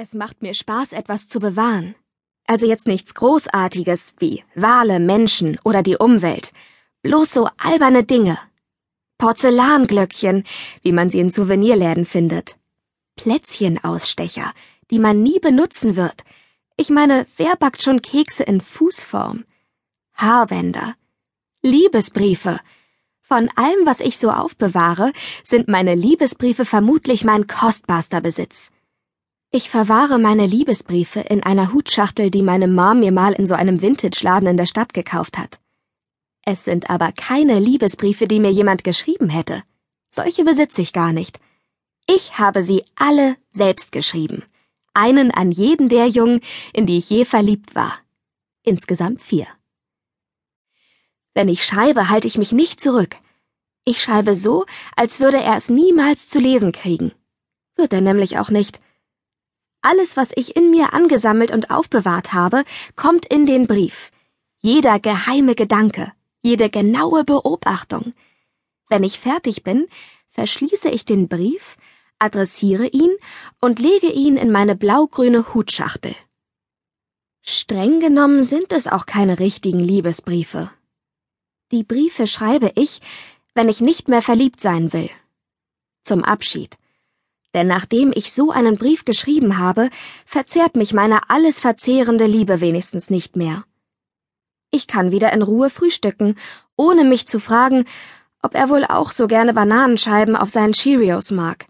[0.00, 1.96] Es macht mir Spaß, etwas zu bewahren.
[2.46, 6.52] Also jetzt nichts Großartiges wie Wale, Menschen oder die Umwelt.
[7.02, 8.38] Bloß so alberne Dinge.
[9.18, 10.44] Porzellanglöckchen,
[10.82, 12.58] wie man sie in Souvenirläden findet.
[13.16, 14.52] Plätzchenausstecher,
[14.92, 16.22] die man nie benutzen wird.
[16.76, 19.46] Ich meine, wer backt schon Kekse in Fußform?
[20.14, 20.94] Haarbänder.
[21.62, 22.60] Liebesbriefe.
[23.20, 25.12] Von allem, was ich so aufbewahre,
[25.42, 28.70] sind meine Liebesbriefe vermutlich mein kostbarster Besitz.
[29.50, 33.80] Ich verwahre meine Liebesbriefe in einer Hutschachtel, die meine Mom mir mal in so einem
[33.80, 35.58] Vintage-Laden in der Stadt gekauft hat.
[36.44, 39.62] Es sind aber keine Liebesbriefe, die mir jemand geschrieben hätte.
[40.10, 41.40] Solche besitze ich gar nicht.
[42.06, 44.42] Ich habe sie alle selbst geschrieben.
[44.92, 46.42] Einen an jeden der Jungen,
[46.74, 47.98] in die ich je verliebt war.
[48.64, 49.46] Insgesamt vier.
[51.32, 53.16] Wenn ich schreibe, halte ich mich nicht zurück.
[53.84, 57.12] Ich schreibe so, als würde er es niemals zu lesen kriegen.
[57.76, 58.80] Wird er nämlich auch nicht.
[59.80, 62.64] Alles, was ich in mir angesammelt und aufbewahrt habe,
[62.96, 64.10] kommt in den Brief.
[64.60, 66.12] Jeder geheime Gedanke,
[66.42, 68.12] jede genaue Beobachtung.
[68.88, 69.86] Wenn ich fertig bin,
[70.30, 71.76] verschließe ich den Brief,
[72.18, 73.14] adressiere ihn
[73.60, 76.14] und lege ihn in meine blaugrüne Hutschachtel.
[77.42, 80.70] Streng genommen sind es auch keine richtigen Liebesbriefe.
[81.70, 83.00] Die Briefe schreibe ich,
[83.54, 85.10] wenn ich nicht mehr verliebt sein will.
[86.02, 86.77] Zum Abschied
[87.58, 89.90] denn nachdem ich so einen Brief geschrieben habe,
[90.24, 93.64] verzehrt mich meine alles verzehrende Liebe wenigstens nicht mehr.
[94.70, 96.36] Ich kann wieder in Ruhe frühstücken,
[96.76, 97.84] ohne mich zu fragen,
[98.42, 101.66] ob er wohl auch so gerne Bananenscheiben auf seinen Cheerios mag.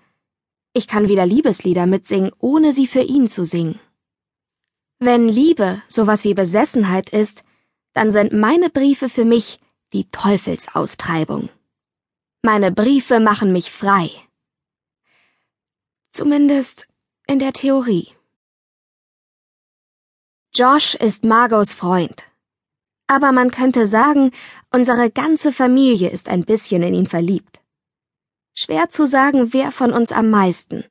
[0.75, 3.81] Ich kann wieder Liebeslieder mitsingen, ohne sie für ihn zu singen.
[4.99, 7.45] Wenn Liebe sowas wie Besessenheit ist,
[7.95, 9.59] dann sind meine Briefe für mich
[9.95, 11.49] die Teufelsaustreibung.
[12.43, 14.11] Meine Briefe machen mich frei.
[16.19, 16.89] Zumindest
[17.29, 18.09] in der Theorie.
[20.53, 22.25] Josh ist Margos Freund.
[23.07, 24.33] Aber man könnte sagen,
[24.73, 27.61] unsere ganze Familie ist ein bisschen in ihn verliebt.
[28.53, 30.83] Schwer zu sagen, wer von uns am meisten.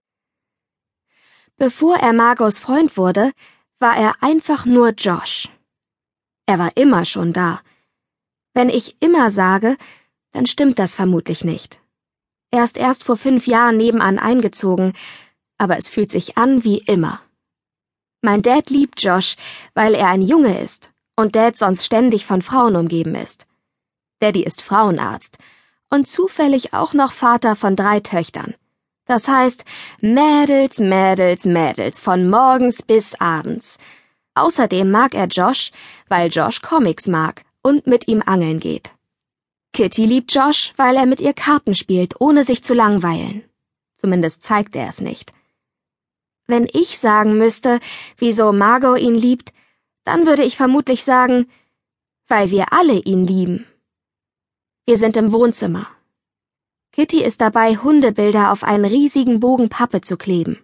[1.58, 3.34] Bevor er Margos Freund wurde,
[3.80, 5.50] war er einfach nur Josh.
[6.46, 7.60] Er war immer schon da.
[8.54, 9.76] Wenn ich immer sage,
[10.32, 11.82] dann stimmt das vermutlich nicht.
[12.52, 14.94] Er ist erst vor fünf Jahren nebenan eingezogen,
[15.58, 17.20] aber es fühlt sich an wie immer.
[18.22, 19.36] Mein Dad liebt Josh,
[19.74, 23.46] weil er ein Junge ist und Dad sonst ständig von Frauen umgeben ist.
[24.20, 25.38] Daddy ist Frauenarzt
[25.90, 28.56] und zufällig auch noch Vater von drei Töchtern.
[29.06, 29.64] Das heißt,
[30.02, 33.78] Mädels, Mädels, Mädels, von morgens bis abends.
[34.36, 35.72] Außerdem mag er Josh,
[36.10, 38.92] weil Josh Comics mag und mit ihm angeln geht.
[39.78, 43.44] Kitty liebt Josh, weil er mit ihr Karten spielt, ohne sich zu langweilen.
[43.96, 45.34] Zumindest zeigt er es nicht.
[46.48, 47.80] Wenn ich sagen müsste,
[48.18, 49.54] wieso Margot ihn liebt,
[50.04, 51.48] dann würde ich vermutlich sagen,
[52.28, 53.68] weil wir alle ihn lieben.
[54.88, 55.86] Wir sind im Wohnzimmer.
[56.92, 60.58] Kitty ist dabei, Hundebilder auf einen riesigen Bogen Pappe zu kleben.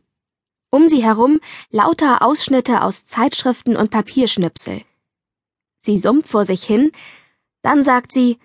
[0.72, 4.81] Um sie herum lauter Ausschnitte aus Zeitschriften und Papierschnipsel.
[5.81, 6.91] Sie summt vor sich hin,
[7.62, 8.40] dann sagt sie,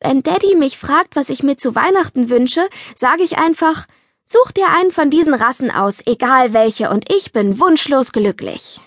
[0.00, 3.86] wenn Daddy mich fragt, was ich mir zu Weihnachten wünsche, sage ich einfach,
[4.24, 8.80] such dir einen von diesen Rassen aus, egal welche, und ich bin wunschlos glücklich.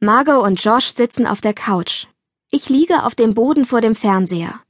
[0.00, 2.06] Margot und Josh sitzen auf der Couch.
[2.50, 4.60] Ich liege auf dem Boden vor dem Fernseher.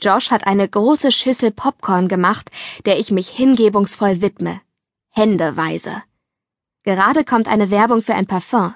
[0.00, 2.50] Josh hat eine große Schüssel Popcorn gemacht,
[2.86, 4.60] der ich mich hingebungsvoll widme.
[5.10, 6.02] Händeweise.
[6.84, 8.74] Gerade kommt eine Werbung für ein Parfum.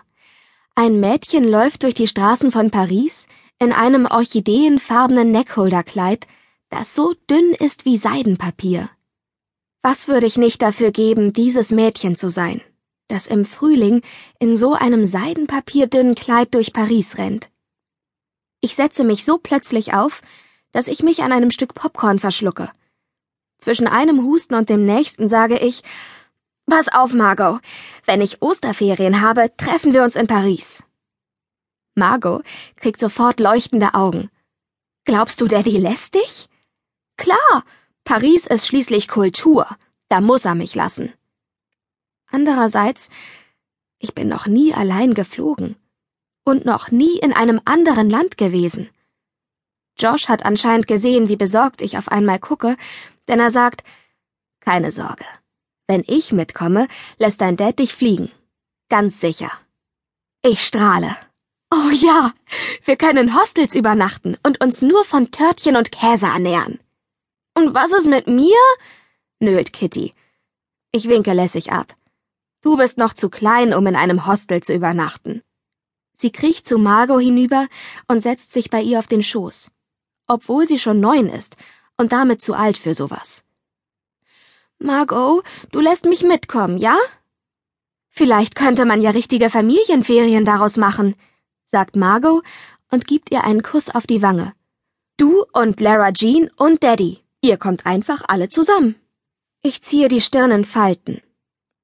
[0.74, 3.26] Ein Mädchen läuft durch die Straßen von Paris,
[3.58, 6.26] in einem orchideenfarbenen Neckholderkleid,
[6.68, 8.90] das so dünn ist wie Seidenpapier.
[9.82, 12.60] Was würde ich nicht dafür geben, dieses Mädchen zu sein,
[13.08, 14.02] das im Frühling
[14.38, 17.48] in so einem seidenpapierdünnen Kleid durch Paris rennt?
[18.60, 20.22] Ich setze mich so plötzlich auf,
[20.72, 22.70] dass ich mich an einem Stück Popcorn verschlucke.
[23.58, 25.82] Zwischen einem Husten und dem nächsten sage ich,
[26.68, 27.60] Pass auf, Margot.
[28.06, 30.82] Wenn ich Osterferien habe, treffen wir uns in Paris.
[31.96, 32.44] Margot
[32.76, 34.30] kriegt sofort leuchtende Augen.
[35.04, 36.48] Glaubst du, Daddy lässt dich?
[37.16, 37.64] Klar,
[38.04, 39.66] Paris ist schließlich Kultur,
[40.08, 41.12] da muss er mich lassen.
[42.30, 43.08] Andererseits,
[43.98, 45.76] ich bin noch nie allein geflogen
[46.44, 48.90] und noch nie in einem anderen Land gewesen.
[49.98, 52.76] Josh hat anscheinend gesehen, wie besorgt ich auf einmal gucke,
[53.28, 53.82] denn er sagt,
[54.60, 55.24] keine Sorge.
[55.86, 56.88] Wenn ich mitkomme,
[57.18, 58.30] lässt dein Dad dich fliegen.
[58.88, 59.50] Ganz sicher.
[60.42, 61.16] Ich strahle.
[61.86, 62.32] Oh ja,
[62.84, 66.80] wir können in Hostels übernachten und uns nur von Törtchen und Käse ernähren.
[67.54, 68.56] Und was ist mit mir?
[69.38, 70.12] nölt Kitty.
[70.90, 71.94] Ich winke lässig ab.
[72.60, 75.42] Du bist noch zu klein, um in einem Hostel zu übernachten.
[76.14, 77.68] Sie kriecht zu Margot hinüber
[78.08, 79.70] und setzt sich bei ihr auf den Schoß,
[80.26, 81.56] obwohl sie schon neun ist
[81.96, 83.44] und damit zu alt für sowas.
[84.78, 86.96] Margot, du lässt mich mitkommen, ja?
[88.08, 91.14] Vielleicht könnte man ja richtige Familienferien daraus machen,
[91.66, 92.42] sagt Margot
[92.90, 94.52] und gibt ihr einen Kuss auf die Wange.
[95.16, 98.96] Du und Lara Jean und Daddy, ihr kommt einfach alle zusammen.
[99.62, 101.20] Ich ziehe die Stirn in Falten.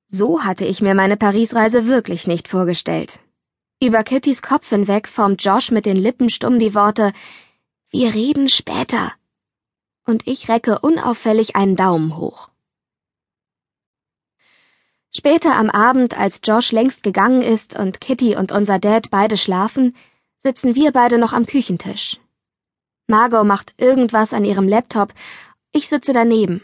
[0.09, 3.21] So hatte ich mir meine Parisreise wirklich nicht vorgestellt.
[3.83, 7.13] Über Kittys Kopf hinweg formt Josh mit den Lippen stumm die Worte
[7.91, 9.13] Wir reden später.
[10.07, 12.52] Und ich recke unauffällig einen Daumen hoch.
[15.15, 19.95] Später am Abend, als Josh längst gegangen ist und Kitty und unser Dad beide schlafen,
[20.39, 22.19] sitzen wir beide noch am Küchentisch.
[23.07, 25.13] Margot macht irgendwas an ihrem Laptop,
[25.71, 26.63] ich sitze daneben,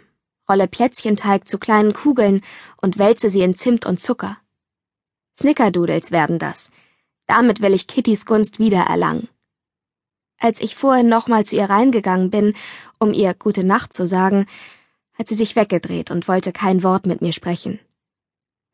[0.49, 2.43] rolle Plätzchenteig zu kleinen Kugeln
[2.81, 4.39] und wälze sie in Zimt und Zucker.
[5.39, 6.71] Snickerdoodles werden das.
[7.27, 9.29] Damit will ich Kittys Gunst wiedererlangen.
[10.39, 12.55] Als ich vorhin nochmal zu ihr reingegangen bin,
[12.99, 14.47] um ihr gute Nacht zu sagen,
[15.13, 17.79] hat sie sich weggedreht und wollte kein Wort mit mir sprechen.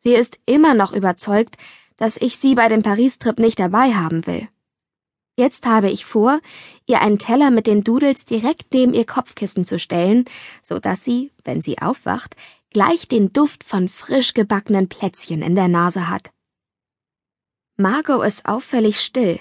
[0.04, 1.56] Sie ist immer noch überzeugt,
[1.96, 4.48] dass ich sie bei dem Paris-Trip nicht dabei haben will.
[5.36, 6.40] Jetzt habe ich vor,
[6.86, 10.26] ihr einen Teller mit den Doodles direkt neben ihr Kopfkissen zu stellen,
[10.62, 12.36] so dass sie, wenn sie aufwacht,
[12.70, 16.30] gleich den Duft von frisch gebackenen Plätzchen in der Nase hat.
[17.76, 19.40] Margot ist auffällig still,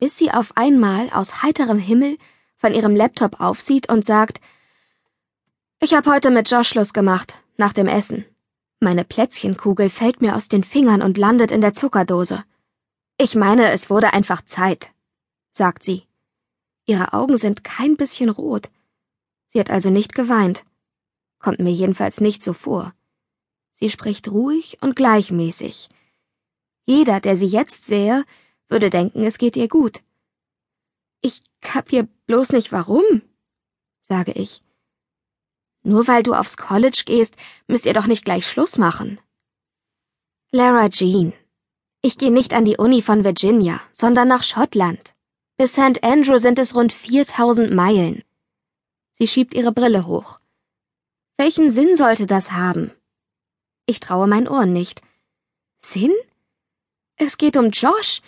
[0.00, 2.18] bis sie auf einmal aus heiterem Himmel
[2.56, 4.40] von ihrem Laptop aufsieht und sagt,
[5.80, 8.26] ich habe heute mit Josh Schluss gemacht, nach dem Essen.
[8.82, 12.42] Meine Plätzchenkugel fällt mir aus den Fingern und landet in der Zuckerdose.
[13.16, 14.90] Ich meine, es wurde einfach Zeit,
[15.52, 16.02] sagt sie.
[16.84, 18.70] Ihre Augen sind kein bisschen rot.
[19.50, 20.64] Sie hat also nicht geweint.
[21.38, 22.92] Kommt mir jedenfalls nicht so vor.
[23.72, 25.88] Sie spricht ruhig und gleichmäßig.
[26.84, 28.24] Jeder, der sie jetzt sähe,
[28.68, 30.00] würde denken, es geht ihr gut.
[31.20, 33.04] Ich kapier bloß nicht warum,
[34.00, 34.61] sage ich.
[35.82, 37.36] Nur weil du aufs College gehst,
[37.66, 39.20] müsst ihr doch nicht gleich Schluss machen.
[40.52, 41.32] Lara Jean.
[42.02, 45.12] Ich gehe nicht an die Uni von Virginia, sondern nach Schottland.
[45.56, 46.02] Bis St.
[46.02, 48.24] Andrew sind es rund 4000 Meilen.
[49.12, 50.40] Sie schiebt ihre Brille hoch.
[51.36, 52.92] Welchen Sinn sollte das haben?
[53.86, 55.02] Ich traue meinen Ohren nicht.
[55.84, 56.12] Sinn?
[57.16, 58.20] Es geht um Josh,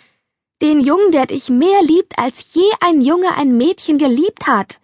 [0.61, 4.79] den Jungen, der dich mehr liebt, als je ein Junge ein Mädchen geliebt hat.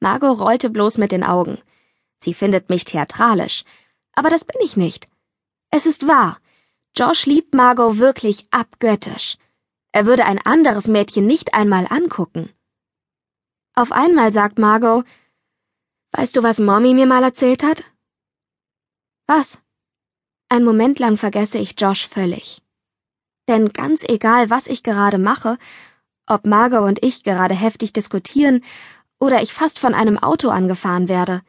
[0.00, 1.58] Margot rollte bloß mit den Augen.
[2.22, 3.64] Sie findet mich theatralisch.
[4.14, 5.08] Aber das bin ich nicht.
[5.70, 6.38] Es ist wahr.
[6.96, 9.38] Josh liebt Margot wirklich abgöttisch.
[9.92, 12.50] Er würde ein anderes Mädchen nicht einmal angucken.
[13.74, 15.04] Auf einmal sagt Margot,
[16.14, 17.84] Weißt du, was Mommy mir mal erzählt hat?
[19.26, 19.58] Was?
[20.50, 22.62] Ein Moment lang vergesse ich Josh völlig.
[23.48, 25.56] Denn ganz egal, was ich gerade mache,
[26.26, 28.62] ob Margot und ich gerade heftig diskutieren
[29.18, 31.40] oder ich fast von einem Auto angefahren werde,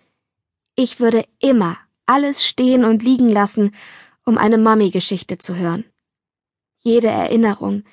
[0.75, 3.75] ich würde immer alles stehen und liegen lassen,
[4.25, 5.85] um eine Mami-Geschichte zu hören.
[6.79, 7.83] Jede Erinnerung,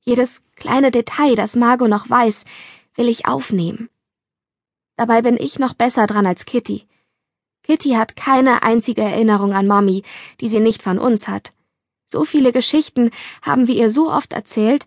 [0.00, 2.44] jedes kleine Detail, das Margot noch weiß,
[2.94, 3.90] will ich aufnehmen.
[4.96, 6.86] Dabei bin ich noch besser dran als Kitty.
[7.62, 10.02] Kitty hat keine einzige Erinnerung an Mami,
[10.40, 11.52] die sie nicht von uns hat.
[12.06, 13.10] So viele Geschichten
[13.42, 14.86] haben wir ihr so oft erzählt,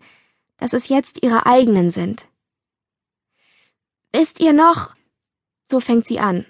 [0.56, 2.26] dass es jetzt ihre eigenen sind.
[4.12, 4.94] Wisst ihr noch?
[5.70, 6.44] So fängt sie an,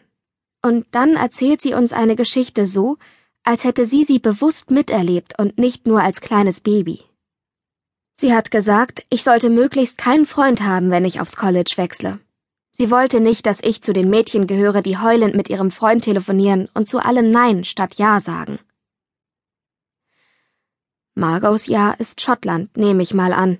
[0.62, 2.96] und dann erzählt sie uns eine Geschichte so,
[3.44, 7.00] als hätte sie sie bewusst miterlebt und nicht nur als kleines Baby.
[8.14, 12.20] Sie hat gesagt, ich sollte möglichst keinen Freund haben, wenn ich aufs College wechsle.
[12.72, 16.68] Sie wollte nicht, dass ich zu den Mädchen gehöre, die heulend mit ihrem Freund telefonieren
[16.72, 18.58] und zu allem Nein statt Ja sagen.
[21.14, 23.58] Margos Ja ist Schottland, nehme ich mal an.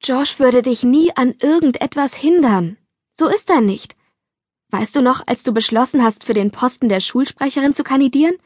[0.00, 2.76] Josh würde dich nie an irgendetwas hindern.
[3.18, 3.97] So ist er nicht.
[4.70, 8.36] Weißt du noch, als du beschlossen hast, für den Posten der Schulsprecherin zu kandidieren?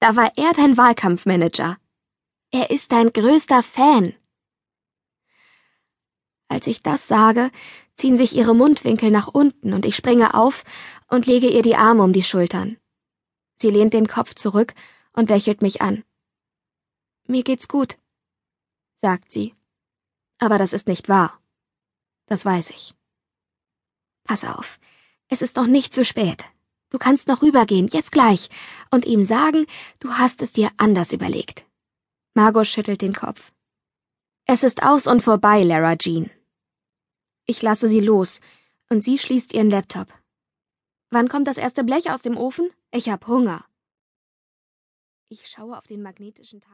[0.00, 1.78] Da war er dein Wahlkampfmanager.
[2.50, 4.14] Er ist dein größter Fan.
[6.48, 7.50] Als ich das sage,
[7.94, 10.64] ziehen sich ihre Mundwinkel nach unten und ich springe auf
[11.08, 12.78] und lege ihr die Arme um die Schultern.
[13.56, 14.74] Sie lehnt den Kopf zurück
[15.12, 16.04] und lächelt mich an.
[17.26, 17.98] Mir geht's gut,
[18.96, 19.54] sagt sie.
[20.38, 21.40] Aber das ist nicht wahr.
[22.26, 22.94] Das weiß ich.
[24.24, 24.78] Pass auf.
[25.28, 26.44] Es ist noch nicht zu spät.
[26.90, 28.48] Du kannst noch rübergehen, jetzt gleich,
[28.90, 29.66] und ihm sagen,
[29.98, 31.66] du hast es dir anders überlegt.
[32.34, 33.52] Margot schüttelt den Kopf.
[34.46, 36.30] Es ist aus und vorbei, Lara Jean.
[37.44, 38.40] Ich lasse sie los,
[38.88, 40.08] und sie schließt ihren Laptop.
[41.10, 42.70] Wann kommt das erste Blech aus dem Ofen?
[42.92, 43.64] Ich hab Hunger.
[45.28, 46.60] Ich schaue auf den magnetischen